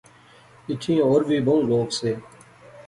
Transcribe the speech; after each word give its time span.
ایتھیں 0.67 0.99
ہور 1.07 1.21
وی 1.29 1.37
بہوں 1.45 1.61
لوک 1.69 1.89
سے 1.99 2.11